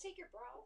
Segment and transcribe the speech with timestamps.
[0.00, 0.64] just take your bra?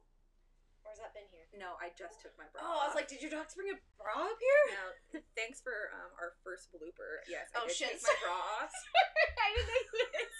[0.86, 1.42] Or has that been here?
[1.58, 2.62] No, I just took my bra.
[2.62, 4.62] Oh, I was like, did your dogs bring a bra up here?
[4.78, 7.18] No, thanks for um, our first blooper.
[7.26, 8.70] Yes, I Oh, did shit, take my bra off.
[9.42, 10.30] I didn't yet.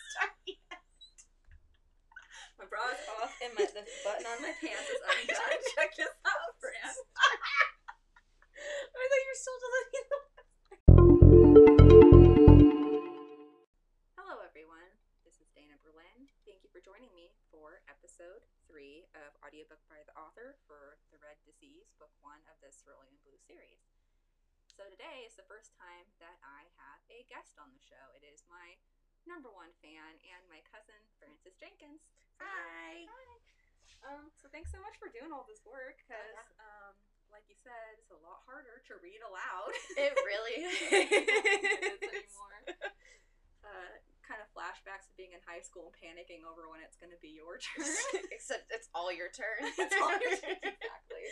[2.55, 5.59] My bra is off, and my, the button on my pants is undone.
[5.75, 6.87] Check this out, Fran.
[6.87, 6.95] I
[9.11, 10.24] thought you were still deleting them.
[16.85, 22.13] Joining me for episode three of audiobook by the author for The Red Disease, book
[22.21, 23.89] one of the Cerulean Blue series.
[24.69, 28.13] So today is the first time that I have a guest on the show.
[28.13, 28.77] It is my
[29.25, 32.05] number one fan and my cousin Frances Jenkins.
[32.37, 33.09] Hi.
[33.09, 33.33] Hi.
[34.05, 36.93] Um, so thanks so much for doing all this work Oh, because, um,
[37.33, 39.73] like you said, it's a lot harder to read aloud.
[39.97, 42.61] It really is anymore.
[43.65, 47.09] Uh, kind of flashbacks of being in high school and panicking over when it's going
[47.09, 47.89] to be your turn.
[48.29, 49.65] Except it's all your turn.
[49.81, 51.25] It's all your turn, exactly.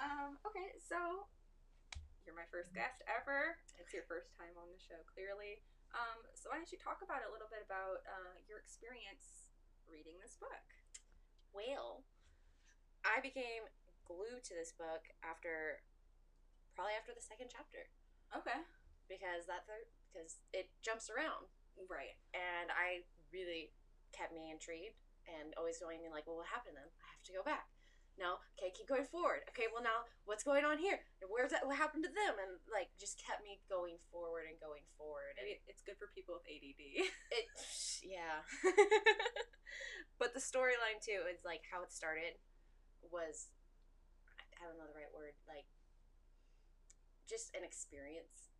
[0.00, 1.28] um, okay, so
[2.24, 3.60] you're my first guest ever.
[3.76, 5.60] It's your first time on the show, clearly.
[5.92, 9.52] Um, so why don't you talk about it a little bit about uh, your experience
[9.84, 10.64] reading this book?
[11.52, 12.08] Well,
[13.04, 13.68] I became
[14.08, 15.84] glued to this book after,
[16.72, 17.92] probably after the second chapter,
[18.32, 18.64] Okay.
[19.12, 21.52] because that third, because it jumps around,
[21.90, 22.16] Right.
[22.32, 23.72] and I really
[24.12, 24.96] kept me intrigued
[25.28, 26.92] and always going like, well, what happened to them?
[27.00, 27.68] I have to go back.
[28.20, 29.40] No, okay, keep going forward.
[29.48, 31.00] Okay, well now what's going on here?
[31.24, 31.64] Where's that?
[31.64, 32.36] What happened to them?
[32.36, 35.32] And like just kept me going forward and going forward.
[35.40, 37.08] And Maybe it's good for people with ADD.
[37.08, 37.48] it,
[38.04, 38.44] yeah.
[40.20, 42.36] but the storyline too is like how it started
[43.00, 43.48] was,
[44.60, 45.64] I don't know the right word, like
[47.24, 48.52] just an experience.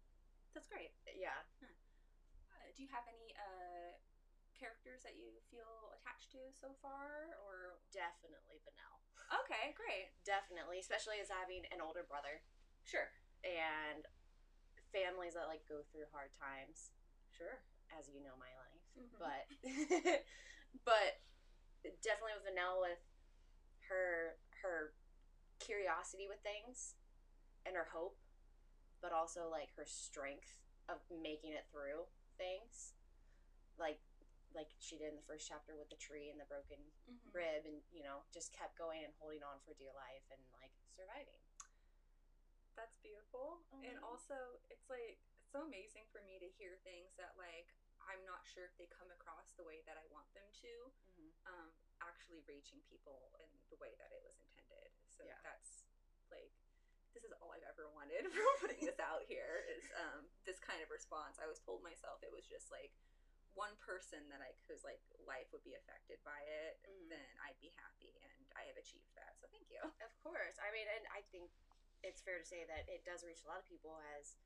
[0.57, 0.97] That's great.
[1.13, 1.37] Yeah.
[1.61, 1.69] Uh,
[2.77, 3.93] do you have any uh,
[4.57, 8.97] characters that you feel attached to so far, or Definitely Venell.
[9.45, 12.41] okay, great, Definitely, especially as having an older brother
[12.87, 13.11] sure,
[13.45, 14.07] and
[14.93, 16.93] families that like go through hard times.
[17.33, 17.61] sure,
[17.93, 18.85] as you know my life.
[18.97, 19.19] Mhm.
[19.21, 19.45] But
[20.89, 21.21] but
[22.01, 23.03] definitely with Venell with
[23.89, 24.95] her her
[25.59, 26.95] curiosity with things
[27.67, 28.19] and her hope,
[29.01, 32.07] but also like her strength of making it through
[32.37, 32.95] things.
[33.79, 34.01] Like
[34.53, 36.77] like she did in the first chapter with the tree and the broken
[37.09, 37.33] Mhm.
[37.33, 40.73] rib and you know, just kept going and holding on for dear life and like
[40.93, 41.41] surviving.
[42.77, 43.65] That's beautiful.
[43.85, 44.05] And Mhm.
[44.05, 47.73] also, it's like it's so amazing for me to hear things that like
[48.09, 50.93] I'm not sure if they come across the way that I want them to,
[51.47, 51.71] um,
[52.03, 54.91] actually reaching people in the way that it was intended.
[55.07, 55.39] So Yeah.
[55.43, 55.85] that's
[56.31, 56.53] like
[57.15, 60.85] this is all I've ever wanted from putting this out here is um, this kind
[60.85, 61.41] of response.
[61.41, 62.93] I was told myself it was just like
[63.57, 67.09] one person that I whose like life would be affected by it, Mhm.
[67.17, 69.37] then I'd be happy, and I have achieved that.
[69.41, 69.81] So thank you.
[70.05, 70.57] Of course.
[70.61, 71.53] I mean, and I think
[72.05, 74.37] it's fair to say that it does reach a lot of people as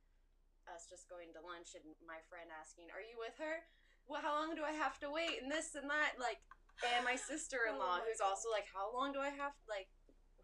[0.66, 3.66] us just going to lunch and my friend asking, "Are you with her?
[4.06, 6.42] Well, how long do I have to wait?" and this and that, like,
[6.82, 9.86] and my sister-in-law Oh my who's also like, "How long do I have?" Like,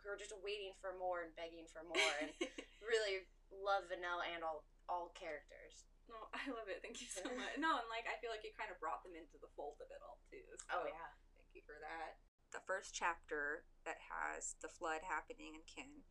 [0.02, 2.30] who are just waiting for more and begging for more, and
[2.82, 5.86] really love Vanilla and all all characters.
[6.10, 6.82] No, I love it.
[6.82, 7.56] Thank you so much.
[7.56, 9.88] No, and like I feel like you kind of brought them into the fold of
[9.88, 10.44] it all too.
[10.68, 11.14] So yeah.
[11.38, 12.18] thank you for that.
[12.50, 16.04] The first chapter that has the flood happening in Cynn,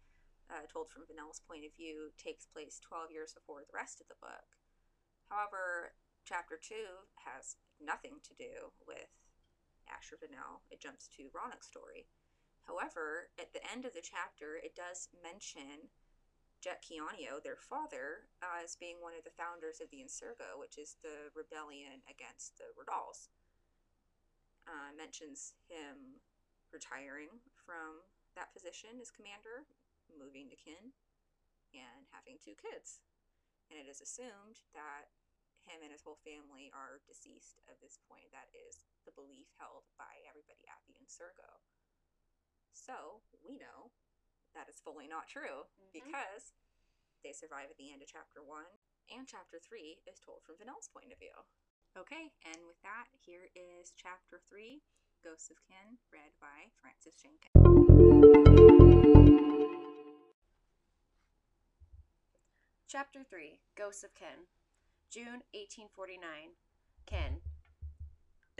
[0.49, 4.09] uh, told from Venell's point of view, takes place 12 years before the rest of
[4.09, 4.57] the book.
[5.29, 5.93] However,
[6.25, 9.13] chapter 2 has nothing to do with
[9.85, 10.65] Asher Venell.
[10.73, 12.09] It jumps to Ronok's story.
[12.71, 15.91] However, at the end of the chapter, it does mention
[16.63, 20.79] Jet Keoneo, their father, uh, as being one of the founders of the Insurgo, which
[20.79, 23.27] is the rebellion against the Rodals.
[24.63, 26.23] Uh, mentions him
[26.71, 28.07] retiring from
[28.39, 29.67] that position as commander,
[30.07, 30.95] moving to Cynn,
[31.75, 33.03] and having two kids.
[33.67, 35.11] And it is assumed that
[35.67, 38.31] him and his whole family are deceased at this point.
[38.31, 41.59] That is the belief held by everybody at the Insurgo.
[42.73, 43.91] So we know
[44.53, 45.91] that is fully not true Mhm.
[45.91, 46.53] because
[47.23, 48.79] they survive at the end of chapter one,
[49.09, 51.45] and chapter three is told from Venell's point of view.
[51.95, 54.81] Okay, and with that, here is chapter three
[55.21, 57.51] Ghosts of Cynn, read by Frances Jenkins.
[62.87, 64.47] Chapter 3 Ghosts of Cynn.
[65.09, 66.55] June 1849.
[67.09, 67.41] Cynn.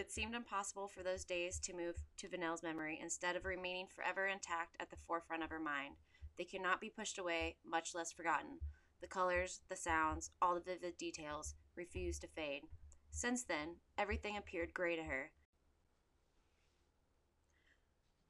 [0.02, 4.26] It seemed impossible for those days to move to Venell's memory instead of remaining forever
[4.26, 5.94] intact at the forefront of her mind.
[6.40, 8.58] They could not be pushed away, much less forgotten.
[9.00, 12.64] The colors, the sounds, all the vivid details refused to fade.
[13.12, 15.34] Since then, everything appeared gray to her.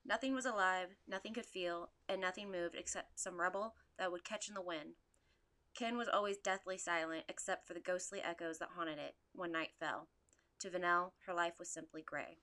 [0.06, 4.50] Nothing was alive, nothing could feel, and nothing moved except some rubble that would catch
[4.50, 4.96] in the wind.
[5.80, 9.72] Cynn was always deathly silent, except for the ghostly echoes that haunted it when night
[9.80, 10.10] fell.
[10.62, 12.38] To Venell, her life was simply gray.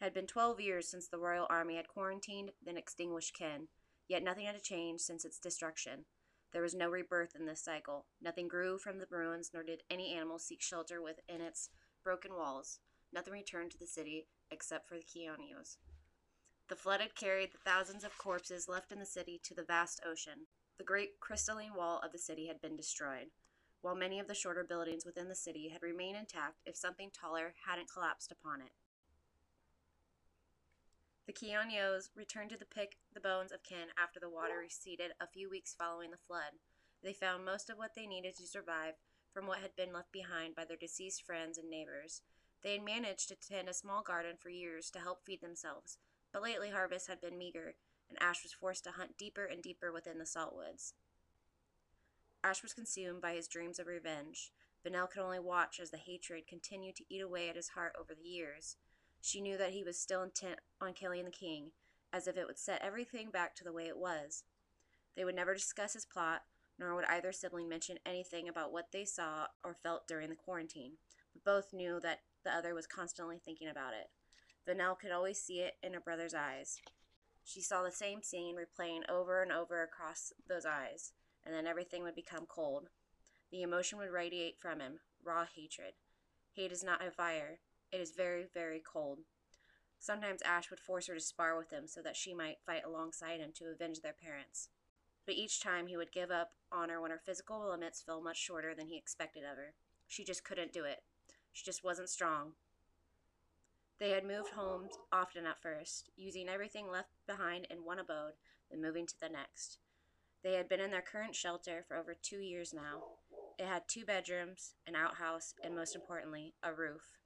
[0.00, 3.68] It had been twelve years since the royal army had quarantined, then extinguished Cynn,
[4.08, 6.06] yet nothing had changed since its destruction.
[6.52, 8.06] There was no rebirth in this cycle.
[8.20, 11.70] Nothing grew from the ruins, nor did any animal seek shelter within its
[12.02, 12.80] broken walls.
[13.12, 15.76] Nothing returned to the city except for the Keoneos.
[16.68, 20.00] The flood had carried the thousands of corpses left in the city to the vast
[20.04, 20.48] ocean.
[20.76, 23.28] The great crystalline wall of the city had been destroyed,
[23.86, 27.54] while many of the shorter buildings within the city had remained intact if something taller
[27.68, 28.72] hadn't collapsed upon it.
[31.28, 35.28] The Keoneos returned to the pick the bones of Cynn after the water receded a
[35.28, 36.58] few weeks following the flood.
[37.04, 38.94] They found most of what they needed to survive
[39.32, 42.22] from what had been left behind by their deceased friends and neighbors.
[42.64, 45.98] They had managed to tend a small garden for years to help feed themselves,
[46.32, 47.76] but lately harvests had been meager,
[48.08, 50.94] and Ash was forced to hunt deeper and deeper within the saltwoods.
[52.46, 54.52] Ash was consumed by his dreams of revenge.
[54.86, 58.14] Venell could only watch as the hatred continued to eat away at his heart over
[58.14, 58.76] the years.
[59.20, 61.72] She knew that he was still intent on killing the king,
[62.12, 64.44] as if it would set everything back to the way it was.
[65.16, 66.42] They would never discuss his plot,
[66.78, 70.98] nor would either sibling mention anything about what they saw or felt during the quarantine,
[71.32, 74.10] but both knew that the other was constantly thinking about it.
[74.70, 76.78] Venell could always see it in her brother's eyes.
[77.42, 81.12] She saw the same scene replaying over and over across those eyes,
[81.46, 82.88] and then everything would become cold.
[83.52, 85.94] The emotion would radiate from him raw hatred.
[86.54, 87.60] Hate is not a fire,
[87.92, 89.20] it is very, very cold.
[89.98, 93.40] Sometimes Ash would force her to spar with him so that she might fight alongside
[93.40, 94.68] him to avenge their parents.
[95.24, 98.36] But each time he would give up on her when her physical limits fell much
[98.36, 99.74] shorter than he expected of her.
[100.06, 101.02] She just couldn't do it.
[101.52, 102.52] She just wasn't strong.
[103.98, 108.34] They had moved homes often at first, using everything left behind in one abode,
[108.70, 109.78] then moving to the next.
[110.46, 113.02] They had been in their current shelter for over two years now.
[113.58, 117.18] It had two bedrooms, an outhouse, and most importantly, a roof.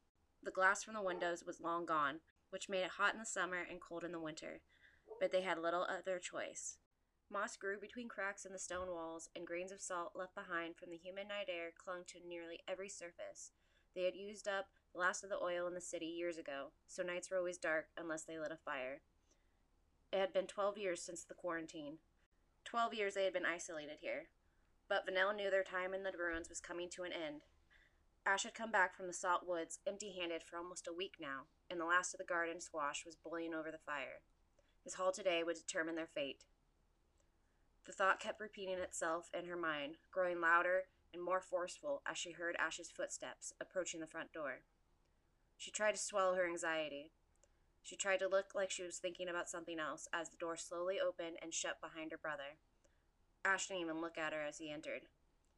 [0.42, 3.58] The glass from the windows was long gone, which made it hot in the summer
[3.70, 4.62] and cold in the winter,
[5.20, 6.78] but they had little other choice.
[7.30, 10.88] Moss grew between cracks in the stone walls, and grains of salt left behind from
[10.88, 13.50] the humid night air clung to nearly every surface.
[13.94, 17.02] They had used up the last of the oil in the city years ago, so
[17.02, 19.02] nights were always dark unless they lit a fire.
[20.10, 21.98] It had been twelve years since the quarantine.
[22.64, 24.28] Twelve years they had been isolated here.
[24.88, 27.42] But Venell knew their time in the ruins was coming to an end,
[28.26, 31.44] Ash had come back from the salt woods empty handed for almost a week now,
[31.70, 34.22] and the last of the garden squash was boiling over the fire.
[34.84, 36.44] His haul today would determine their fate.
[37.86, 42.32] The thought kept repeating itself in her mind, growing louder and more forceful as she
[42.32, 44.60] heard Ash's footsteps approaching the front door.
[45.56, 47.10] She tried to swallow her anxiety.
[47.82, 50.98] She tried to look like she was thinking about something else as the door slowly
[51.00, 52.58] opened and shut behind her brother.
[53.44, 55.02] Ash didn't even look at her as he entered.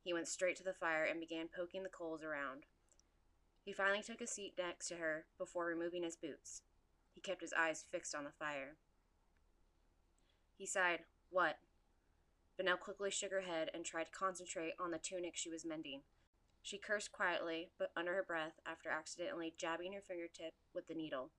[0.04, 2.64] He went straight to the fire and began poking the coals around.
[3.64, 6.62] He finally took a seat next to her before removing his boots.
[7.14, 8.76] He kept his eyes fixed on the fire.
[10.56, 11.58] He sighed, What?
[12.58, 16.02] Venell quickly shook her head and tried to concentrate on the tunic she was mending.
[16.62, 21.30] She cursed quietly, but under her breath, after accidentally jabbing her fingertip with the needle.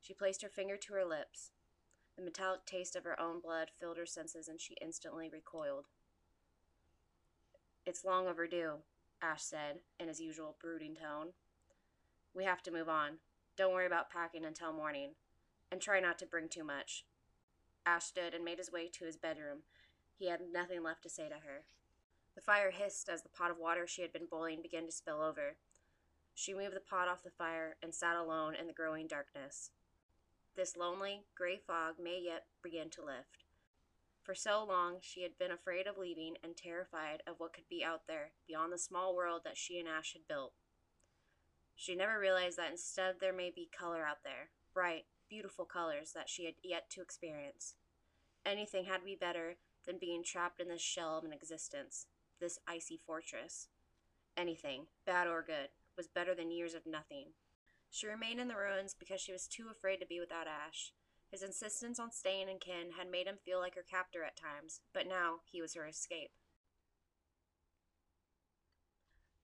[0.00, 1.50] She placed her finger to her lips.
[2.16, 5.86] The metallic taste of her own blood filled her senses, and she instantly recoiled.
[7.86, 8.78] It's long overdue,
[9.22, 11.28] Ash said, in his usual brooding tone.
[12.34, 13.18] We have to move on.
[13.56, 15.10] Don't worry about packing until morning.
[15.70, 17.04] And try not to bring too much.
[17.84, 19.58] Ash stood and made his way to his bedroom.
[20.18, 21.64] He had nothing left to say to her.
[22.34, 25.22] The fire hissed as the pot of water she had been boiling began to spill
[25.22, 25.56] over.
[26.34, 29.70] She moved the pot off the fire and sat alone in the growing darkness.
[30.58, 33.44] This lonely, gray fog may yet begin to lift.
[34.24, 37.84] For so long, she had been afraid of leaving and terrified of what could be
[37.84, 40.54] out there beyond the small world that she and Ash had built.
[41.76, 46.28] She never realized that instead there may be color out there, bright, beautiful colors that
[46.28, 47.76] she had yet to experience.
[48.44, 52.06] Anything had to be better than being trapped in this shell of an existence,
[52.40, 53.68] this icy fortress.
[54.36, 57.26] Anything, bad or good, was better than years of nothing.
[57.90, 60.92] She remained in the ruins because she was too afraid to be without Ash.
[61.30, 64.80] His insistence on staying in Cynn had made him feel like her captor at times,
[64.94, 66.30] but now he was her escape.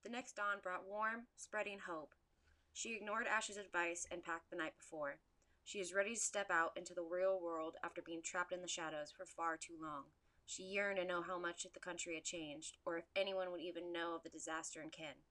[0.02, 2.12] The next dawn brought warm, spreading hope.
[2.72, 5.20] She ignored Ash's advice and packed the night before.
[5.64, 8.68] She was ready to step out into the real world after being trapped in the
[8.68, 10.04] shadows for far too long.
[10.44, 13.92] She yearned to know how much the country had changed, or if anyone would even
[13.92, 15.24] know of the disaster in Cynn.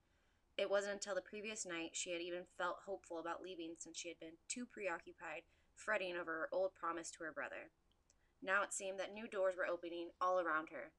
[0.57, 4.09] It wasn't until the previous night she had even felt hopeful about leaving since she
[4.09, 5.43] had been too preoccupied
[5.75, 7.71] fretting over her old promise to her brother.
[8.41, 10.91] Now it seemed that new doors were opening all around her.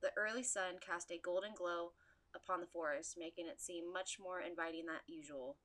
[0.00, 1.92] The early sun cast a golden glow
[2.34, 5.56] upon the forest, making it seem much more inviting than usual.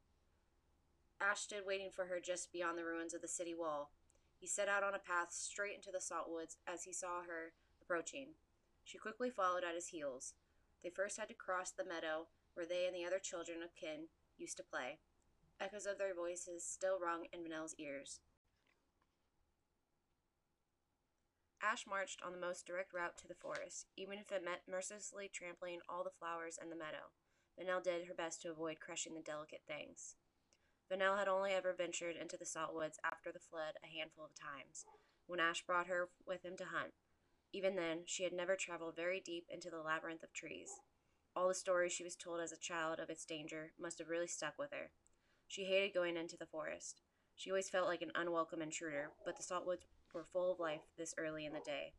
[1.21, 3.91] Ash stood waiting for her just beyond the ruins of the city wall.
[4.37, 7.53] He set out on a path straight into the salt woods as he saw her
[7.81, 8.29] approaching.
[8.83, 10.33] She quickly followed at his heels.
[10.83, 14.07] They first had to cross the meadow where they and the other children of Cynn
[14.37, 14.99] used to play.
[15.59, 18.19] Echoes of their voices still rung in Venell's ears.
[21.61, 25.29] Ash marched on the most direct route to the forest, even if it meant mercilessly
[25.31, 27.11] trampling all the flowers in the meadow.
[27.57, 30.15] Venell did her best to avoid crushing the delicate things.
[30.91, 34.35] Venell had only ever ventured into the salt woods after the flood a handful of
[34.35, 34.85] times,
[35.25, 36.93] when Ash brought her with him to hunt.
[37.51, 40.69] Even then, she had never traveled very deep into the labyrinth of trees.
[41.35, 44.27] All the stories she was told as a child of its danger must have really
[44.27, 44.91] stuck with her.
[45.47, 47.01] She hated going into the forest.
[47.35, 50.81] She always felt like an unwelcome intruder, but the salt woods were full of life
[50.97, 51.93] this early in the day.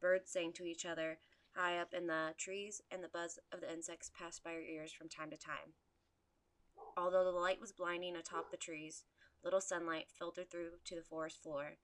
[0.00, 1.18] Birds sang to each other
[1.54, 4.92] high up in the trees, and the buzz of the insects passed by her ears
[4.92, 5.74] from time to time.
[6.96, 9.04] Although the light was blinding atop the trees,
[9.44, 11.78] little sunlight filtered through to the forest floor.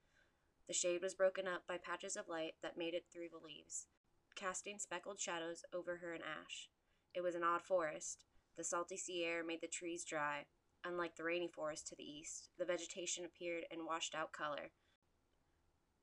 [0.67, 3.87] The shade was broken up by patches of light that made it through the leaves,
[4.35, 6.69] casting speckled shadows over her and Ash.
[7.19, 8.27] It was an odd forest.
[8.57, 10.45] The salty sea air made the trees dry.
[10.85, 14.71] Unlike the rainy forest to the east, the vegetation appeared in washed out color.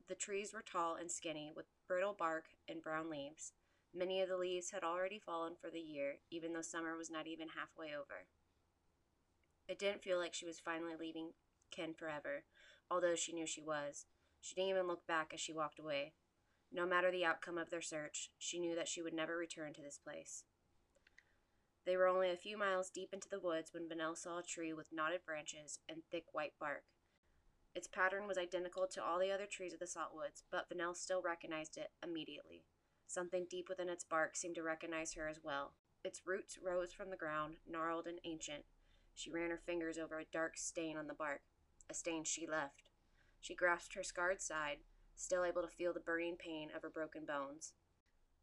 [0.09, 3.53] The trees were tall and skinny, with brittle bark and brown leaves.
[3.93, 7.27] Many of the leaves had already fallen for the year, even though summer was not
[7.27, 8.27] even halfway over.
[9.69, 11.29] It didn't feel like she was finally leaving
[11.73, 12.43] Cynn forever,
[12.91, 14.05] although she knew she was.
[14.41, 16.11] She didn't even look back as she walked away.
[16.73, 19.81] No matter the outcome of their search, she knew that she would never return to
[19.81, 20.43] this place.
[21.85, 24.73] They were only a few miles deep into the woods when Venell saw a tree
[24.73, 26.83] with knotted branches and thick white bark.
[27.75, 31.21] Its pattern was identical to all the other trees of the saltwoods, but Venell still
[31.21, 32.63] recognized it immediately.
[33.05, 35.73] Something deep within its bark seemed to recognize her as well.
[36.03, 38.63] Its roots rose from the ground, gnarled and ancient.
[39.13, 41.41] She ran her fingers over a dark stain on the bark,
[41.89, 42.83] a stain she left.
[43.41, 44.77] She grasped her scarred side,
[45.15, 47.73] still able to feel the burning pain of her broken bones.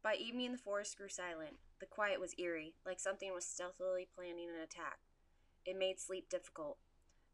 [0.01, 1.57] By evening, the forest grew silent.
[1.83, 4.99] The quiet was eerie, like something was stealthily planning an attack.
[5.65, 6.77] It made sleep difficult.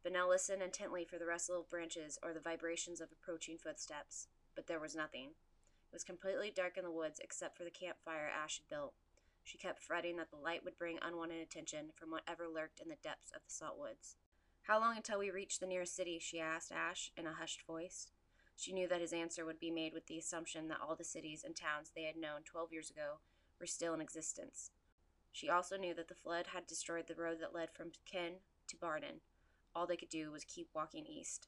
[0.04, 4.26] Venell listened intently for the rustle of branches or the vibrations of approaching footsteps,
[4.56, 5.28] but there was nothing.
[5.28, 8.94] It was completely dark in the woods except for the campfire Ash had built.
[9.44, 12.96] She kept fretting that the light would bring unwanted attention from whatever lurked in the
[13.04, 14.16] depths of the salt woods.
[14.62, 16.18] How long until we reach the nearest city?
[16.20, 18.08] she asked Ash in a hushed voice.
[18.56, 21.44] She knew that his answer would be made with the assumption that all the cities
[21.46, 23.20] and towns they had known twelve years ago
[23.60, 24.70] were still in existence.
[25.32, 28.36] She also knew that the flood had destroyed the road that led from Cynn
[28.66, 29.20] to Barden.
[29.74, 31.46] All they could do was keep walking east.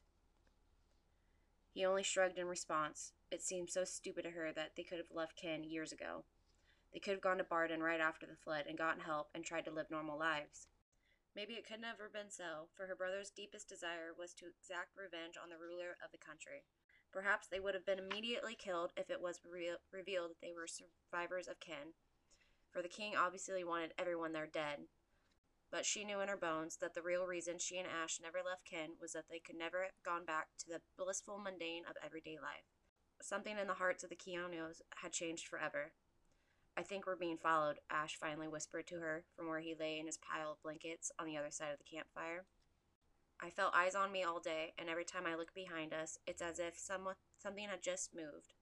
[1.73, 3.11] He only shrugged in response.
[3.31, 6.23] It seemed so stupid to her that they could have left Cynn years ago.
[6.93, 9.65] They could have gone to Barden right after the flood and gotten help and tried
[9.65, 10.67] to live normal lives.
[11.35, 14.93] Maybe it could never have been so, for her brother's deepest desire was to exact
[14.95, 16.61] revenge on the ruler of the country.
[17.13, 20.67] Perhaps they would have been immediately killed if it was re- revealed that they were
[20.67, 21.93] survivors of Cynn,
[22.71, 24.79] for the king obviously wanted everyone there dead.
[25.71, 28.69] But she knew in her bones that the real reason she and Ash never left
[28.69, 32.37] Cynn was that they could never have gone back to the blissful mundane of everyday
[32.41, 32.65] life.
[33.21, 35.93] Something in the hearts of the Keoneos had changed forever.
[36.75, 40.07] I think we're being followed, Ash finally whispered to her from where he lay in
[40.07, 42.45] his pile of blankets on the other side of the campfire.
[43.41, 46.41] I felt eyes on me all day, and every time I look behind us, it's
[46.41, 48.53] as if someone, something had just moved.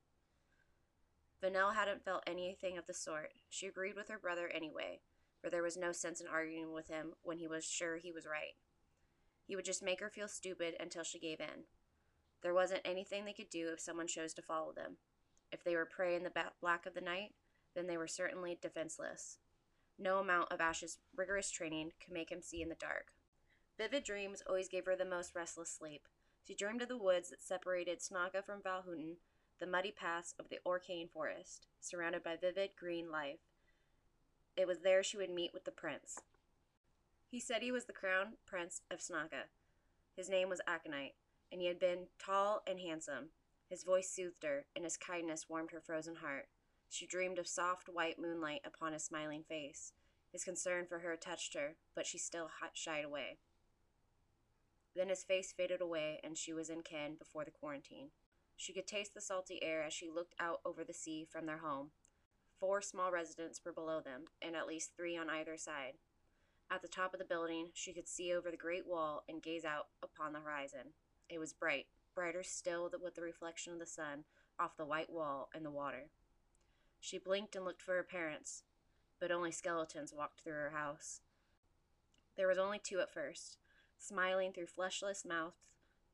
[1.43, 3.33] Venell hadn't felt anything of the sort.
[3.49, 5.01] She agreed with her brother anyway,
[5.41, 8.25] for there was no sense in arguing with him when he was sure he was
[8.25, 8.55] right.
[9.45, 11.65] He would just make her feel stupid until she gave in.
[12.41, 14.97] There wasn't anything they could do if someone chose to follow them.
[15.51, 17.33] If they were prey in the black of the night,
[17.75, 19.37] then they were certainly defenseless.
[19.99, 23.07] No amount of Ash's rigorous training could make him see in the dark.
[23.77, 26.07] Vivid dreams always gave her the most restless sleep.
[26.43, 29.17] She dreamed of the woods that separated Snaga from Valhuten,
[29.59, 33.39] the muddy paths of the Orkane forest, surrounded by vivid green life.
[34.57, 36.19] It was there she would meet with the prince.
[37.29, 39.45] He said he was the crown prince of Snaga.
[40.15, 41.15] His name was Aconite,
[41.51, 43.29] and he had been tall and handsome.
[43.69, 46.47] His voice soothed her, and his kindness warmed her frozen heart.
[46.89, 49.93] She dreamed of soft white moonlight upon his smiling face.
[50.31, 53.37] His concern for her touched her, but she still shied away.
[54.95, 58.09] Then his face faded away, and she was in Cynn before the quarantine.
[58.57, 61.59] She could taste the salty air as she looked out over the sea from their
[61.59, 61.91] home.
[62.59, 65.93] Four small residences were below them, and at least three on either side.
[66.69, 69.65] At the top of the building, she could see over the great wall and gaze
[69.65, 70.93] out upon the horizon.
[71.27, 74.25] It was bright, brighter still with the reflection of the sun
[74.59, 76.11] off the white wall and the water.
[76.99, 78.63] She blinked and looked for her parents,
[79.19, 81.21] but only skeletons walked through her house.
[82.37, 83.57] There was only two at first,
[84.01, 85.55] smiling through fleshless mouths,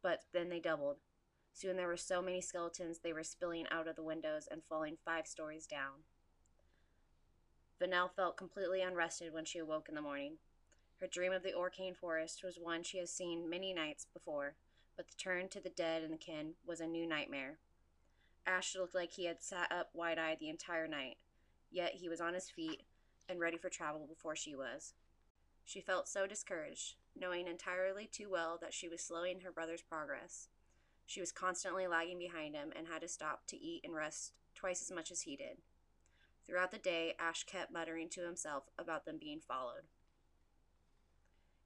[0.01, 0.97] but then they doubled.
[1.53, 4.97] Soon there were so many skeletons they were spilling out of the windows and falling
[5.03, 6.03] five stories down.
[7.81, 10.37] Venell felt completely unrested when she awoke in the morning.
[10.99, 14.55] Her dream of the Orcane Forest was one she had seen many nights before,
[14.95, 17.59] but the turn to the dead and the kin was a new nightmare.
[18.45, 21.17] Ash looked like he had sat up wide eyed the entire night,
[21.69, 22.83] yet he was on his feet
[23.29, 24.93] and ready for travel before she was.
[25.63, 30.49] She felt so discouraged, knowing entirely too well that she was slowing her brother's progress.
[31.05, 34.81] She was constantly lagging behind him and had to stop to eat and rest twice
[34.81, 35.57] as much as he did.
[36.45, 39.83] Throughout the day, Ash kept muttering to himself about them being followed.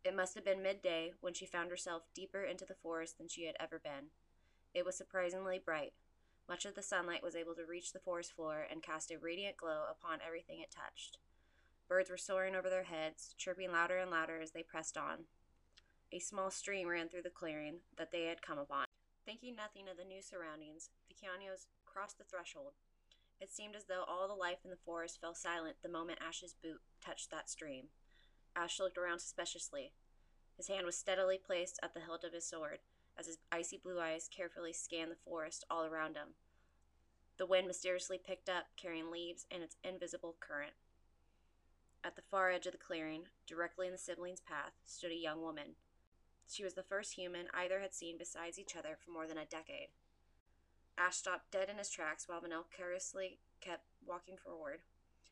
[0.03, 3.45] It must have been midday when she found herself deeper into the forest than she
[3.45, 4.09] had ever been.
[4.73, 5.93] It was surprisingly bright.
[6.49, 9.57] Much of the sunlight was able to reach the forest floor and cast a radiant
[9.57, 11.19] glow upon everything it touched.
[11.87, 15.25] Birds were soaring over their heads, chirping louder and louder as they pressed on.
[16.13, 18.85] A small stream ran through the clearing that they had come upon.
[19.25, 22.73] Thinking nothing of the new surroundings, the Keoneos crossed the threshold.
[23.39, 26.53] It seemed as though all the life in the forest fell silent the moment Ash's
[26.53, 27.85] boot touched that stream.
[28.57, 29.93] Ash looked around suspiciously.
[30.57, 32.79] His hand was steadily placed at the hilt of his sword,
[33.17, 36.35] as his icy blue eyes carefully scanned the forest all around him.
[37.37, 40.73] The wind mysteriously picked up, carrying leaves and its invisible current.
[42.03, 45.41] At the far edge of the clearing, directly in the siblings' path, stood a young
[45.41, 45.75] woman.
[46.51, 49.45] She was the first human either had seen besides each other for more than a
[49.45, 49.87] decade.
[50.97, 54.81] Ash stopped dead in his tracks while Venell carelessly kept walking forward.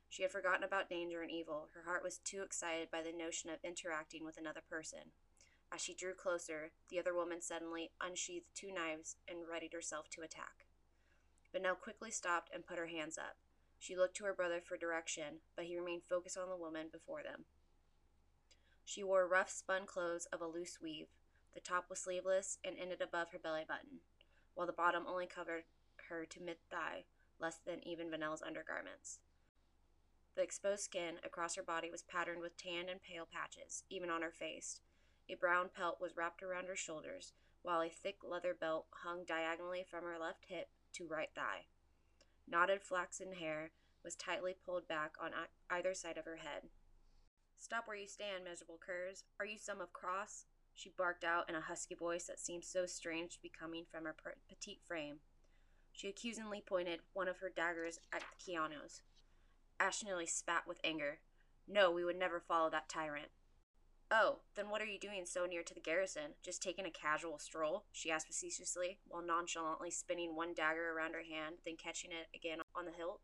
[0.08, 1.68] She had forgotten about danger and evil.
[1.74, 5.12] Her heart was too excited by the notion of interacting with another person.
[5.74, 10.22] As she drew closer, the other woman suddenly unsheathed two knives and readied herself to
[10.22, 10.68] attack.
[11.54, 13.36] Venell quickly stopped and put her hands up.
[13.78, 17.24] She looked to her brother for direction, but he remained focused on the woman before
[17.24, 17.44] them.
[18.90, 21.10] She wore rough spun clothes of a loose weave.
[21.54, 24.00] The top was sleeveless and ended above her belly button,
[24.56, 25.66] while the bottom only covered
[26.10, 27.04] her to mid thigh,
[27.38, 29.20] less than even Venell's undergarments.
[30.34, 34.24] The exposed skin across her body was patterned with tanned and pale patches, even on
[34.24, 34.82] her face.
[35.30, 39.86] A brown pelt was wrapped around her shoulders, while a thick leather belt hung diagonally
[39.88, 41.68] from her left hip to right thigh.
[42.48, 43.70] Knotted flaxen hair
[44.04, 45.30] was tightly pulled back on
[45.70, 46.70] either side of her head.
[47.60, 49.26] Stop where you stand, miserable curs.
[49.38, 50.46] Are you some of Cross?
[50.74, 54.06] She barked out in a husky voice that seemed so strange to be coming from
[54.06, 54.16] her
[54.48, 55.18] petite frame.
[55.92, 59.02] She accusingly pointed one of her daggers at the Keoneos.
[59.78, 61.20] Ash spat with anger.
[61.68, 63.28] No, we would never follow that tyrant.
[64.10, 66.36] Oh, then what are you doing so near to the garrison?
[66.42, 67.84] Just taking a casual stroll?
[67.92, 72.60] she asked facetiously, while nonchalantly spinning one dagger around her hand, then catching it again
[72.74, 73.20] on the hilt.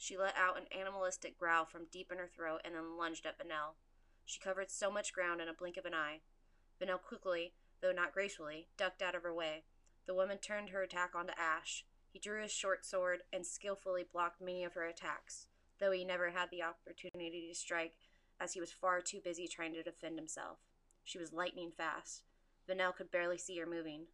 [0.00, 3.36] She let out an animalistic growl from deep in her throat and then lunged at
[3.36, 3.74] Venell.
[4.24, 6.20] She covered so much ground in a blink of an eye.
[6.80, 9.64] Venell quickly, though not gracefully, ducked out of her way.
[10.06, 11.84] The woman turned her attack onto Ash.
[12.10, 15.48] He drew his short sword and skillfully blocked many of her attacks,
[15.80, 17.96] though he never had the opportunity to strike,
[18.40, 20.58] as he was far too busy trying to defend himself.
[21.02, 22.22] She was lightning fast.
[22.68, 24.06] Venell could barely see her moving.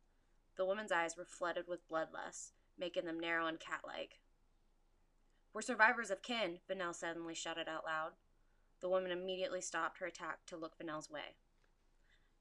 [0.57, 4.21] The woman's eyes were flooded with bloodlust, making them narrow and cat-like.
[5.55, 8.15] We're survivors of Cynn, Venell suddenly shouted out loud.
[8.81, 11.37] The woman immediately stopped her attack to look Venell's way.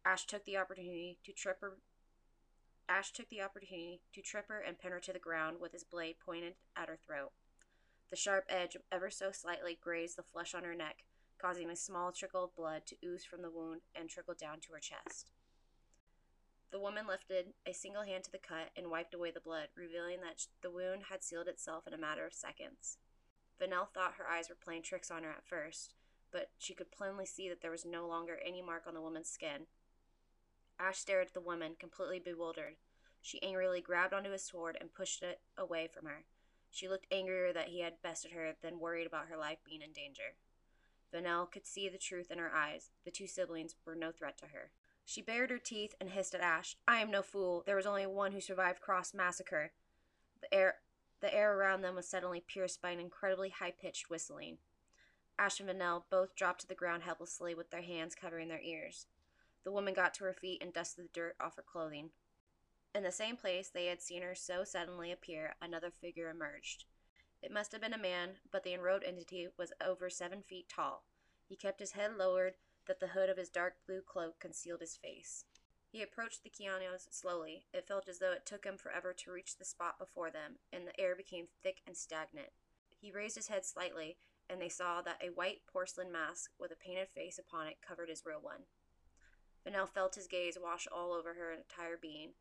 [0.03, 1.77] Ash took the opportunity to trip her
[2.89, 5.83] Ash took the opportunity to trip her and pin her to the ground with his
[5.83, 7.31] blade pointed at her throat.
[8.09, 11.03] The sharp edge ever so slightly grazed the flesh on her neck,
[11.37, 14.73] causing a small trickle of blood to ooze from the wound and trickle down to
[14.73, 15.31] her chest.
[16.73, 20.19] The woman lifted a single hand to the cut and wiped away the blood, revealing
[20.21, 22.97] that the wound had sealed itself in a matter of seconds.
[23.61, 25.93] Venell thought her eyes were playing tricks on her at first,
[26.31, 29.29] but she could plainly see that there was no longer any mark on the woman's
[29.29, 29.67] skin,
[30.79, 32.75] Ash stared at the woman, completely bewildered.
[33.21, 36.25] She angrily grabbed onto his sword and pushed it away from her.
[36.71, 39.93] She looked angrier that he had bested her than worried about her life being in
[39.93, 40.35] danger.
[41.13, 42.89] Venell could see the truth in her eyes.
[43.05, 44.71] The two siblings were no threat to her.
[45.05, 46.75] She bared her teeth and hissed at Ash.
[46.87, 47.63] I am no fool.
[47.65, 49.71] There was only one who survived Cross Massacre.
[50.41, 50.75] The air,
[51.19, 54.57] the air around them was suddenly pierced by an incredibly high pitched whistling.
[55.37, 59.07] Ash and Venell both dropped to the ground helplessly with their hands covering their ears.
[59.63, 62.11] The woman got to her feet and dusted the dirt off her clothing.
[62.93, 66.85] In the same place they had seen her so suddenly appear, another figure emerged.
[67.41, 71.03] It must have been a man, but the enrobed entity was over seven feet tall.
[71.47, 72.55] He kept his head lowered,
[72.87, 75.45] that the hood of his dark blue cloak concealed his face.
[75.93, 77.65] He approached the Keoneos slowly.
[77.71, 80.87] It felt as though it took him forever to reach the spot before them, and
[80.87, 82.49] the air became thick and stagnant.
[82.99, 84.17] He raised his head slightly,
[84.49, 88.09] and they saw that a white porcelain mask with a painted face upon it covered
[88.09, 88.63] his real one.
[89.65, 92.31] Venell felt his gaze wash all over her entire being,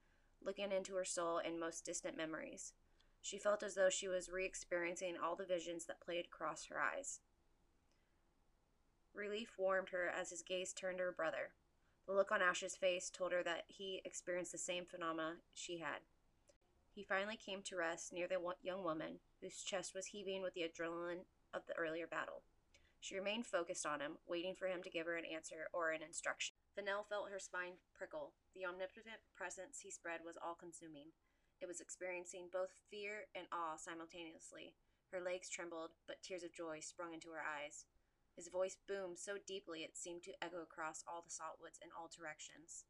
[0.45, 2.73] looking into her soul and most distant memories.
[3.21, 6.81] She felt as though she was re experiencing all the visions that played across her
[6.81, 7.21] eyes.
[9.15, 11.53] Relief warmed her as his gaze turned to her brother.
[12.07, 16.01] The look on Ash's face told her that he experienced the same phenomena she had.
[16.95, 20.63] He finally came to rest near the young woman, whose chest was heaving with the
[20.63, 22.43] adrenaline of the earlier battle.
[23.01, 26.03] She remained focused on him, waiting for him to give her an answer or an
[26.03, 26.55] instruction.
[26.79, 28.33] Venell felt her spine prickle.
[28.55, 31.11] The omnipotent presence he spread was all consuming.
[31.61, 34.75] It was experiencing both fear and awe simultaneously.
[35.11, 37.85] Her legs trembled, but tears of joy sprung into her eyes.
[38.37, 42.09] His voice boomed so deeply it seemed to echo across all the saltwoods in all
[42.09, 42.85] directions.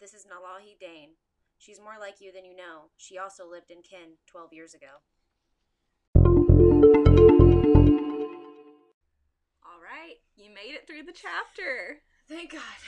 [0.00, 1.20] This is Nalahi Dane.
[1.58, 2.88] She's more like you than you know.
[2.96, 5.04] She also lived in Cynn twelve years ago.
[9.60, 12.00] All right, you made it through the chapter.
[12.28, 12.80] Thank God.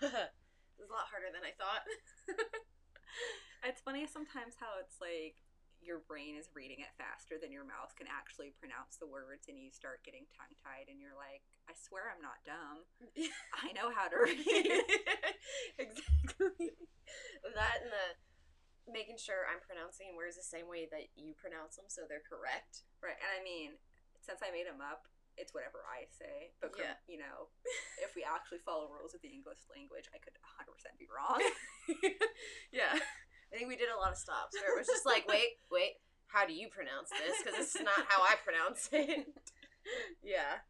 [0.02, 1.84] it was a lot harder than I thought.
[3.64, 5.36] It's funny sometimes how it's like
[5.82, 9.56] your brain is reading it faster than your mouth can actually pronounce the words, and
[9.56, 12.84] you start getting tongue tied, and you're like, I swear I'm not dumb.
[13.64, 14.42] I know how to read.
[15.78, 16.74] exactly.
[17.54, 18.06] That and the
[18.88, 22.88] making sure I'm pronouncing words the same way that you pronounce them so they're correct.
[23.04, 23.76] right, and I mean,
[24.24, 25.04] since I made them up,
[25.38, 26.50] it's whatever I say.
[26.58, 26.98] But, Yeah.
[27.06, 27.52] you know,
[28.04, 31.38] if we actually follow rules of the English language, I could 100% be wrong.
[32.74, 32.98] yeah.
[33.52, 35.96] I think we did a lot of stops where it was just like, wait, wait,
[36.28, 37.40] how do you pronounce this?
[37.40, 39.24] Because this is not how I pronounce it.
[40.20, 40.60] yeah.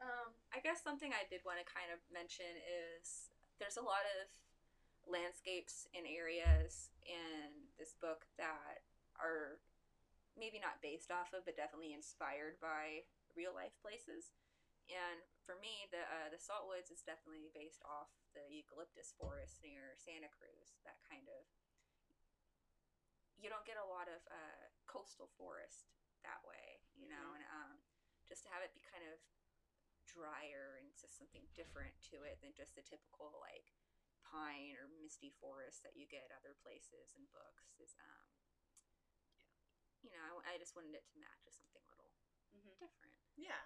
[0.00, 4.06] Um, I guess something I did want to kind of mention is there's a lot
[4.22, 4.30] of
[5.04, 8.86] landscapes and areas in this book that
[9.18, 9.60] are
[10.38, 14.32] maybe not based off of, but definitely inspired by real life places.
[14.88, 19.94] And for me, the uh, the Saltwoods is definitely based off the eucalyptus forest near
[19.94, 20.78] Santa Cruz.
[20.82, 21.46] That kind of
[23.40, 25.88] you don't get a lot of uh, coastal forest
[26.22, 27.36] that way, you know, Mhm.
[27.40, 27.74] and um,
[28.28, 29.16] just to have it be kind of
[30.06, 33.72] drier and just something different to it than just the typical like
[34.26, 38.26] pine or misty forest that you get other places and books is um
[40.02, 42.12] you know I, I just wanted it to match with something a little
[42.50, 42.76] Mhm.
[42.78, 43.62] different Yeah.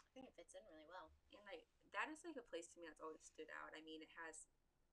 [0.00, 1.12] I think it fits in really well.
[1.32, 4.00] and like that is like a place to me that's always stood out i mean
[4.00, 4.48] it has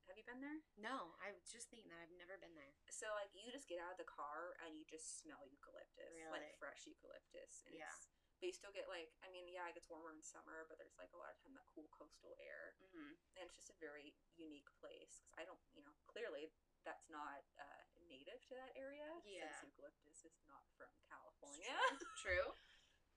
[0.09, 2.73] have you been there No, I was just thinking that I've never been there.
[2.91, 6.31] so like you just get out of the car and you just smell eucalyptus Really?
[6.33, 7.87] like fresh eucalyptus and Yeah.
[7.91, 8.11] it's
[8.41, 10.99] but you still get like i mean yeah it gets warmer in summer but there's
[10.99, 13.15] like a lot of time that cool coastal air Mm-hmm.
[13.39, 16.51] and it's just a very unique place because I don't, you know, clearly
[16.85, 19.47] that's not uh, native to that area Yeah.
[19.49, 21.73] since eucalyptus is not from California,
[22.21, 22.53] True.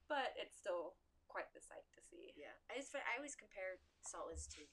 [0.09, 0.95] but it's still
[1.29, 2.31] quite the sight to see.
[2.39, 2.55] Yeah.
[2.73, 4.65] I just I always compare Saltwoods to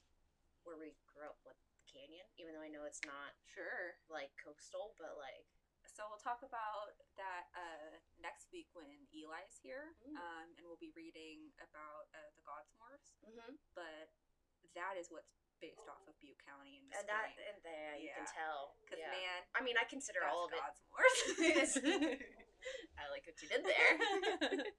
[0.64, 3.94] where we grew up with the canyon, even though I know it's not Sure.
[4.10, 5.46] like coastal, but like
[5.86, 10.18] So we'll talk about that uh, next week when Eli's here, Mm.
[10.18, 13.14] um, and we'll be reading about uh, the Godsmores.
[13.22, 13.54] mm-hmm.
[13.78, 14.10] But
[14.74, 15.30] that is what's
[15.62, 17.46] based off of Butte County in the and that spring.
[17.46, 18.74] and there you can tell.
[18.82, 19.14] Because yeah.
[19.14, 20.58] man, I mean, I consider all of it.
[20.58, 21.78] Godsmores.
[22.98, 23.92] I like what you did there.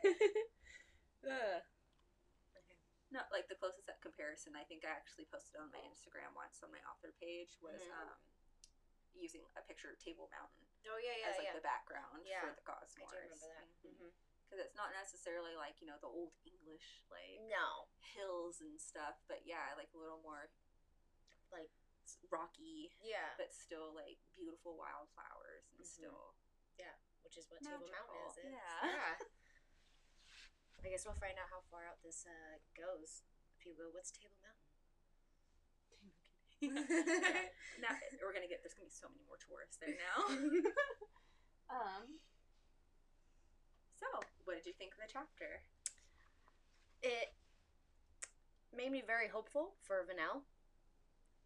[1.28, 1.60] Ugh.
[3.12, 6.60] No, like the closest that comparison I think I actually posted on my Instagram once
[6.60, 7.96] on my author page was Mhm.
[8.04, 8.20] um,
[9.16, 11.56] using a picture of Table Mountain Oh yeah, yeah, as like yeah.
[11.56, 13.08] the background Yeah, for the Cosmos.
[13.08, 13.68] I do remember that.
[13.88, 14.10] Mm-hmm.
[14.44, 19.16] Because it's not necessarily like you know the old English like No, hills and stuff,
[19.26, 20.52] but yeah, like a little more
[21.50, 21.72] like
[22.28, 25.88] rocky, yeah, but still like beautiful wildflowers and Mhm.
[25.88, 26.36] still
[27.24, 28.36] which is what Table Mountain is.
[28.36, 28.52] Magical, is.
[28.52, 29.16] yeah.
[30.84, 33.24] I guess we'll find out how far out this uh, goes.
[33.64, 34.60] If you go, what's Table Mountain?
[37.80, 40.20] now we're gonna get there's gonna be so many more tourists there now.
[41.80, 42.20] um.
[43.96, 44.04] So,
[44.44, 45.64] what did you think of the chapter?
[47.04, 47.36] it
[48.72, 50.40] made me very hopeful for Venell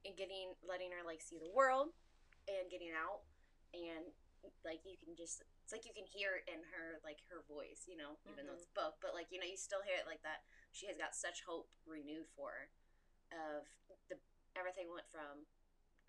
[0.06, 1.90] and getting letting her like see the world
[2.46, 3.26] and getting out
[3.74, 4.06] and
[4.62, 7.84] like you can just it's like you can hear it in her like her voice
[7.90, 10.22] you know even though it's book but like you know you still hear it like
[10.22, 10.46] that
[10.78, 12.64] she has got such hope renewed for her
[13.34, 13.66] of
[14.06, 14.16] the
[14.54, 15.42] everything went from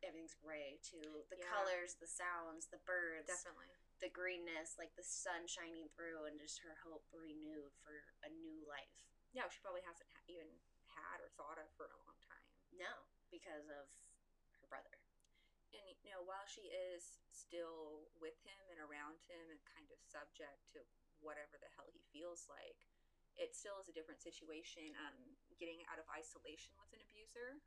[0.05, 1.49] everything's gray to the Yeah.
[1.49, 3.73] colors the sounds the birds Definitely.
[3.99, 8.63] the greenness like the sun shining through and just her hope renewed for a new
[8.69, 8.93] life
[9.33, 10.47] Yeah, she probably hasn't ha- even
[10.89, 12.41] had or thought of for a long time.
[12.73, 13.85] No, because of
[14.61, 14.97] her brother.
[15.69, 20.01] And you know, while she is still with him and around him and kind of
[20.01, 20.81] subject to
[21.21, 22.89] whatever the hell he feels like,
[23.39, 24.93] it still is a different situation.
[24.99, 25.15] Um,
[25.57, 27.59] getting out of isolation with an abuser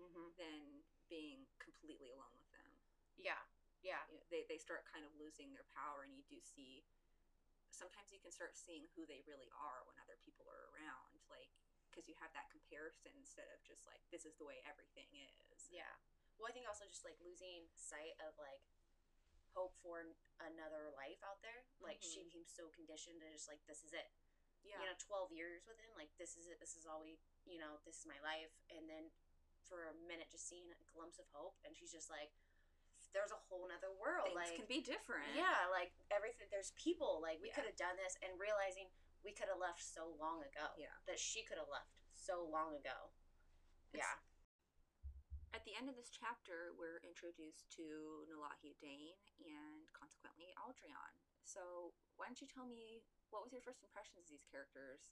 [0.00, 0.30] Mm-hmm.
[0.38, 2.70] than being completely alone with them.
[3.16, 3.42] Yeah,
[3.82, 6.84] yeah, You know, they they start kind of losing their power, and you do see.
[7.70, 11.48] Sometimes you can start seeing who they really are when other people are around, like
[11.90, 15.70] because you have that comparison instead of just like this is the way everything is.
[15.70, 15.94] yeah.
[16.38, 18.64] Well, I think also just like losing sight of like
[19.52, 20.06] hope for
[20.40, 21.66] another life out there.
[21.80, 22.24] Like she Mhm.
[22.24, 24.08] became so conditioned to just like this is it.
[24.64, 24.78] Yeah.
[24.82, 26.60] You know, twelve years with him, like this is it.
[26.60, 27.16] This is all we.
[27.48, 28.52] You know, this is my life.
[28.70, 29.08] And then
[29.64, 32.30] for a minute, just seeing a glimpse of hope, and she's just like,
[33.16, 34.30] there's a whole nother world.
[34.30, 35.30] Things like can be different.
[35.34, 36.46] Yeah, like everything.
[36.52, 37.18] There's people.
[37.22, 37.56] Like we Yeah.
[37.58, 38.86] could have done this, and realizing
[39.26, 40.70] we could have left so long ago.
[40.78, 40.92] Yeah.
[41.10, 43.10] That she could have left so long ago.
[43.92, 44.16] It's- yeah.
[45.50, 47.82] At the end of this chapter, we're introduced to
[48.30, 51.10] Nalahi Dane and consequently Aldrion.
[51.50, 53.02] So why don't you tell me
[53.34, 55.02] what was your first impressions of these characters?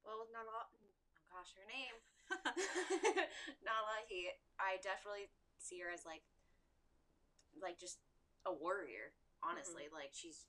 [0.00, 0.72] Well, Nala.
[0.72, 1.96] Oh gosh, her name.
[3.68, 4.00] Nala.
[4.08, 4.32] He.
[4.56, 5.28] I definitely
[5.60, 6.24] see her as like,
[7.60, 8.00] like just
[8.48, 9.12] a warrior.
[9.44, 10.00] Honestly, mm-hmm.
[10.00, 10.48] like she's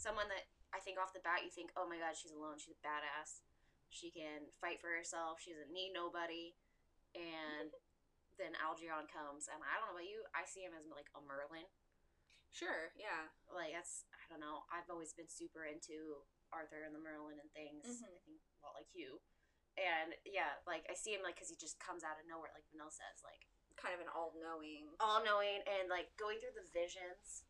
[0.00, 2.56] someone that I think off the bat you think, oh my god, she's alone.
[2.56, 3.44] She's a badass.
[3.92, 5.44] She can fight for herself.
[5.44, 6.56] She doesn't need nobody.
[7.12, 7.68] And
[8.40, 11.20] then Algernon comes, and I don't know about you, I see him as like a
[11.20, 11.68] Merlin.
[12.50, 13.30] Sure, yeah.
[13.50, 14.66] Like that's I don't know.
[14.74, 17.86] I've always been super into Arthur and the Merlin and things.
[17.86, 18.10] Mhm.
[18.10, 19.22] I think a lot like you.
[19.78, 22.66] And yeah, like I see him like because he just comes out of nowhere, like
[22.74, 23.46] Venell says, like
[23.78, 24.92] Kind of an all knowing.
[25.00, 27.48] all knowing and like going through the visions.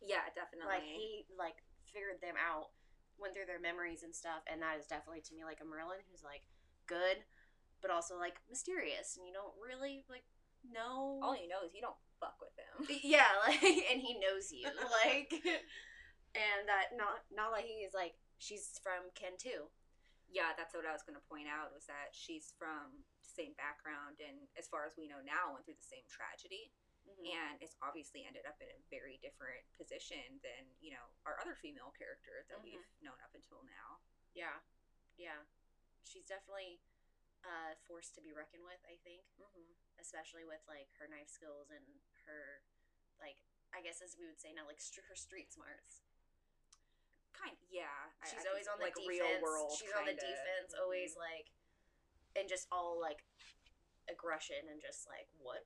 [0.00, 0.70] Yeah, definitely.
[0.70, 1.60] Like he like
[1.92, 2.72] figured them out,
[3.20, 6.00] went through their memories and stuff, and that is definitely to me like a Merlin
[6.08, 6.46] who's like
[6.88, 7.20] good,
[7.82, 10.24] but also like mysterious, and you don't really like
[10.64, 11.20] know.
[11.20, 12.86] all you know is you don't fuck with him.
[13.02, 14.66] yeah, like and he knows you,
[15.06, 15.32] like,
[16.34, 19.66] and that not Nalahi is like she's from Cynn too.
[20.30, 23.56] yeah, that's what I was going to point out was that she's from the same
[23.58, 26.70] background and as far as we know now went through the same tragedy
[27.08, 31.56] and it's obviously ended up in a very different position than, you know, our other
[31.56, 32.76] female characters that Mhm.
[32.78, 33.96] we've known up until now.
[34.36, 34.60] Yeah,
[35.16, 35.40] yeah,
[36.04, 36.78] she's definitely
[37.46, 38.80] uh, forced to be reckoned with.
[38.86, 39.22] I think.
[39.38, 39.74] Mm-hmm.
[39.98, 41.82] especially with like her knife skills and
[42.30, 42.62] her
[43.18, 43.34] like
[43.74, 46.06] I guess as we would say now like st- her street smarts.
[47.34, 48.10] Kind yeah.
[48.26, 49.10] She's I always on the like defense.
[49.10, 49.70] real world.
[49.74, 50.26] She's on the kinda.
[50.26, 50.82] defense, Mhm.
[50.82, 51.50] always like,
[52.34, 53.22] and just all like
[54.10, 55.62] aggression and just like what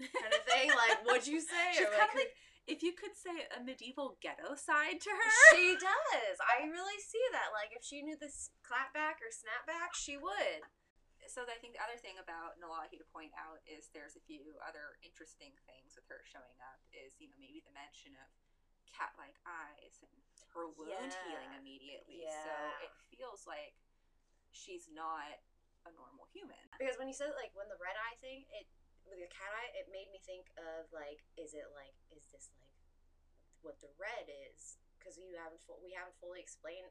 [0.00, 0.70] kind of thing.
[0.74, 1.66] like what'd you say?
[1.78, 2.34] She's Or, kind of like
[2.66, 5.30] if you could say a medieval ghetto side to her.
[5.54, 6.36] she does.
[6.42, 7.50] I really see that.
[7.54, 10.62] Like if she knew this clapback or snapback, she would.
[11.30, 14.58] So I think the other thing about Nalahi to point out is there's a few
[14.66, 18.28] other interesting things with her showing up is you know maybe the mention of
[18.90, 20.10] cat-like eyes and
[20.50, 21.62] her wound healing Yeah.
[21.62, 22.26] immediately.
[22.26, 23.78] So it feels like
[24.50, 25.38] she's not
[25.86, 26.58] a normal human.
[26.74, 28.66] Because when you said like when the red eye thing, it
[29.06, 32.50] with the cat eye, it made me think of like, is it like, is this
[32.58, 32.74] like
[33.62, 34.78] what the red is?
[34.98, 36.90] Because you haven't fu- we haven't fully explained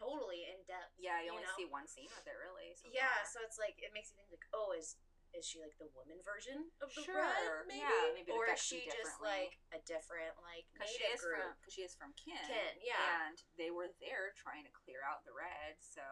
[0.00, 0.96] totally in depth.
[0.96, 1.56] Yeah, you, You only know?
[1.60, 2.72] see one scene with it really.
[2.80, 3.28] So Yeah, far.
[3.28, 4.96] so it's like it makes you think like, oh, is
[5.30, 7.62] is she like the woman version of the Sure, red?
[7.70, 11.38] Maybe, yeah, maybe or is she just like a different like because she is group?
[11.38, 12.34] from because she is from Cynn.
[12.50, 12.98] Cynn, yeah.
[13.28, 15.78] and they were there trying to clear out the red.
[15.78, 16.02] So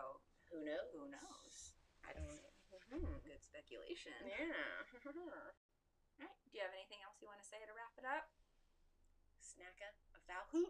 [0.55, 0.87] Who knows?
[0.94, 1.55] who knows?
[2.07, 2.31] I don't.
[2.31, 3.03] Mm-hmm.
[3.03, 3.18] know.
[3.27, 4.14] Good speculation.
[4.22, 4.55] Yeah.
[5.11, 6.38] All right.
[6.46, 8.31] Do you have anything else you want to say to wrap it up?
[9.42, 9.90] Snacka
[10.29, 10.69] of Valhouten.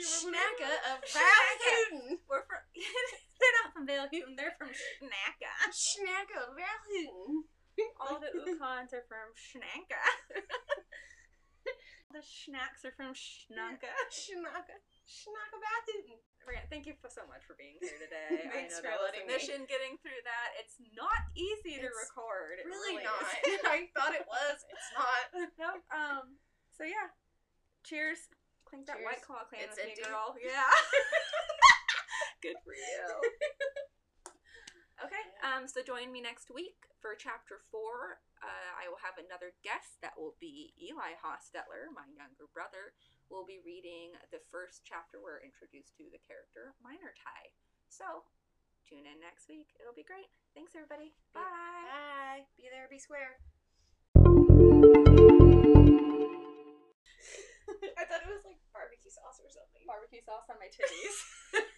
[0.00, 1.20] Snacka of Schnacka.
[1.20, 2.16] Valhouten.
[2.28, 2.62] We're from.
[3.40, 4.32] they're not from Valhouten.
[4.36, 5.52] They're from Schnacka.
[5.72, 7.44] Snacka of Valhouten.
[8.00, 10.00] All the Ukons are from Schnacka.
[12.12, 13.92] the Schnacks are from Schnacka.
[14.12, 14.76] Snacka.
[15.04, 16.20] Snacka Valhouten.
[16.44, 18.50] Brian, thank you for so much for being here today.
[18.50, 19.36] Thanks I for know letting a me.
[19.36, 20.58] mission getting through that.
[20.58, 22.58] It's not easy to record.
[22.66, 23.22] Really, really not.
[23.68, 24.56] I thought it was.
[24.66, 25.22] It's not.
[25.60, 26.40] no, um.
[26.72, 27.12] So yeah,
[27.84, 28.28] cheers.
[28.64, 29.06] Clink that Cheers.
[29.06, 30.08] white claw clan It's with me, empty.
[30.08, 30.32] girl.
[30.40, 30.72] Yeah.
[32.42, 33.04] Good for you.
[35.02, 35.24] Okay.
[35.42, 35.66] Um.
[35.66, 38.22] So join me next week for chapter four.
[38.38, 39.98] Uh, I will have another guest.
[39.98, 42.94] That will be Eli Hostetler, my younger brother.
[43.26, 45.18] We'll be reading the first chapter.
[45.18, 47.50] We're introduced to the character Minor Tie.
[47.90, 48.22] So
[48.86, 49.74] tune in next week.
[49.82, 50.30] It'll be great.
[50.54, 51.10] Thanks, everybody.
[51.34, 51.42] Bye.
[51.42, 52.46] Bye.
[52.54, 53.42] Be there, be square.
[59.92, 61.60] Barbecue sauce on my titties.